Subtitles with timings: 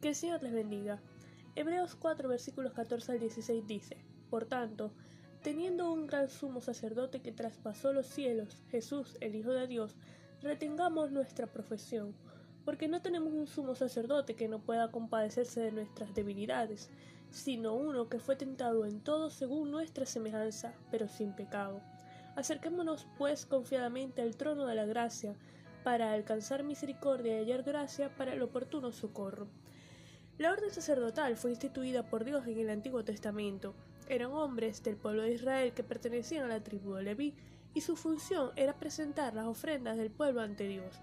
[0.00, 0.98] Que el Señor les bendiga.
[1.56, 3.98] Hebreos 4 versículos 14 al 16 dice,
[4.30, 4.92] Por tanto,
[5.42, 9.94] teniendo un gran sumo sacerdote que traspasó los cielos, Jesús, el Hijo de Dios,
[10.40, 12.14] retengamos nuestra profesión,
[12.64, 16.88] porque no tenemos un sumo sacerdote que no pueda compadecerse de nuestras debilidades,
[17.28, 21.82] sino uno que fue tentado en todo según nuestra semejanza, pero sin pecado.
[22.36, 25.36] Acerquémonos pues confiadamente al trono de la gracia,
[25.84, 29.46] para alcanzar misericordia y hallar gracia para el oportuno socorro.
[30.40, 33.74] La orden sacerdotal fue instituida por Dios en el Antiguo Testamento.
[34.08, 37.34] Eran hombres del pueblo de Israel que pertenecían a la tribu de Leví,
[37.74, 40.98] y su función era presentar las ofrendas del pueblo ante Dios.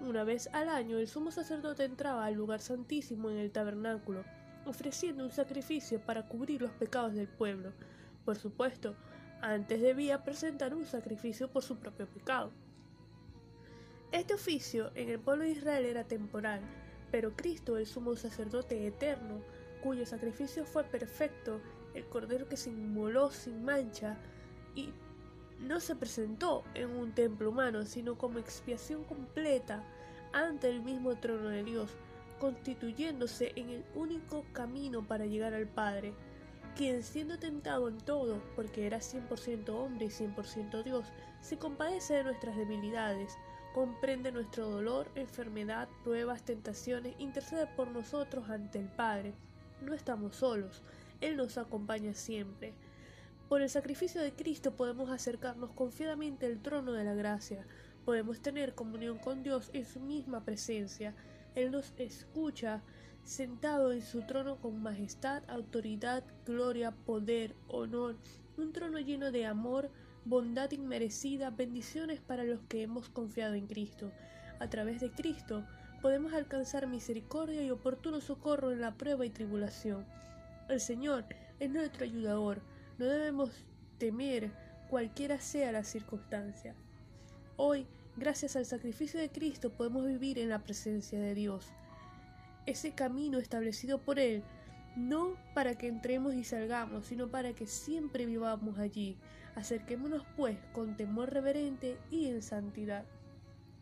[0.00, 4.22] Una vez al año el sumo sacerdote entraba al lugar santísimo en el tabernáculo,
[4.66, 7.72] ofreciendo un sacrificio para cubrir los pecados del pueblo.
[8.26, 8.96] Por supuesto,
[9.40, 12.52] antes debía presentar un sacrificio por su propio pecado.
[14.12, 16.60] Este oficio en el pueblo de Israel era temporal,
[17.10, 19.40] pero Cristo, el sumo sacerdote eterno,
[19.82, 21.60] cuyo sacrificio fue perfecto,
[21.94, 24.16] el cordero que se inmoló sin mancha,
[24.74, 24.92] y
[25.60, 29.84] no se presentó en un templo humano, sino como expiación completa
[30.32, 31.90] ante el mismo trono de Dios,
[32.40, 36.12] constituyéndose en el único camino para llegar al Padre,
[36.76, 41.06] quien siendo tentado en todo, porque era 100% hombre y 100% Dios,
[41.40, 43.36] se compadece de nuestras debilidades,
[43.74, 49.34] comprende nuestro dolor, enfermedad, pruebas, tentaciones, intercede por nosotros ante el Padre.
[49.82, 50.80] No estamos solos,
[51.20, 52.72] Él nos acompaña siempre.
[53.48, 57.66] Por el sacrificio de Cristo podemos acercarnos confiadamente al trono de la gracia,
[58.04, 61.14] podemos tener comunión con Dios en su misma presencia.
[61.56, 62.80] Él nos escucha
[63.24, 68.16] sentado en su trono con majestad, autoridad, gloria, poder, honor,
[68.56, 69.90] un trono lleno de amor,
[70.24, 74.10] bondad inmerecida, bendiciones para los que hemos confiado en Cristo.
[74.58, 75.64] A través de Cristo
[76.00, 80.06] podemos alcanzar misericordia y oportuno socorro en la prueba y tribulación.
[80.68, 81.26] El Señor
[81.60, 82.62] es nuestro ayudador,
[82.98, 83.50] no debemos
[83.98, 84.50] temer
[84.88, 86.74] cualquiera sea la circunstancia.
[87.56, 87.86] Hoy,
[88.16, 91.66] gracias al sacrificio de Cristo, podemos vivir en la presencia de Dios.
[92.66, 94.42] Ese camino establecido por Él
[94.96, 99.16] no para que entremos y salgamos, sino para que siempre vivamos allí.
[99.54, 103.04] Acerquémonos pues con temor reverente y en santidad.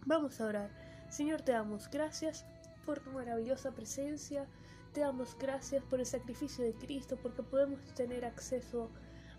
[0.05, 0.71] Vamos a orar.
[1.09, 2.45] Señor, te damos gracias
[2.85, 4.47] por tu maravillosa presencia,
[4.93, 8.91] te damos gracias por el sacrificio de Cristo, porque podemos tener acceso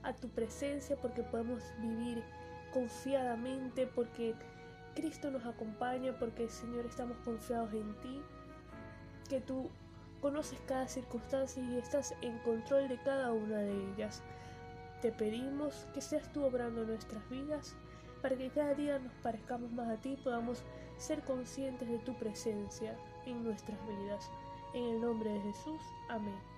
[0.03, 2.23] a tu presencia, porque podemos vivir
[2.73, 4.35] confiadamente, porque
[4.95, 8.21] Cristo nos acompaña, porque Señor estamos confiados en ti,
[9.29, 9.69] que tú
[10.23, 14.23] conoces cada circunstancia y estás en control de cada una de ellas.
[15.01, 17.75] Te pedimos que seas tú obrando nuestras vidas
[18.21, 20.63] para que cada día nos parezcamos más a ti y podamos
[20.97, 24.31] ser conscientes de tu presencia en nuestras vidas.
[24.73, 26.52] En el nombre de Jesús, amén.